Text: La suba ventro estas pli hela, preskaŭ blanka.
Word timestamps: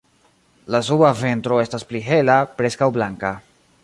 La 0.75 0.79
suba 0.87 1.11
ventro 1.19 1.59
estas 1.65 1.85
pli 1.91 2.01
hela, 2.09 2.39
preskaŭ 2.63 2.89
blanka. 2.97 3.33